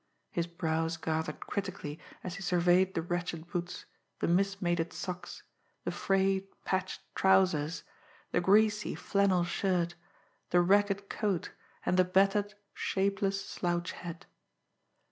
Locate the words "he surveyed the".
2.33-3.03